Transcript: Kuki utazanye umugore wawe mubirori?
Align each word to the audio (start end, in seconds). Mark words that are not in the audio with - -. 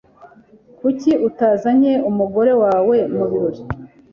Kuki 0.79 1.11
utazanye 1.27 1.93
umugore 2.09 2.51
wawe 2.63 2.97
mubirori? 3.15 3.61